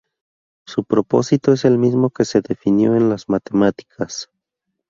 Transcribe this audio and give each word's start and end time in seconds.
Su 0.65 0.83
propósito 0.83 1.51
es 1.53 1.63
el 1.63 1.77
mismo 1.77 2.09
que 2.09 2.25
se 2.25 2.41
definió 2.41 2.95
en 2.95 3.07
las 3.09 3.29
matemáticas. 3.29 4.31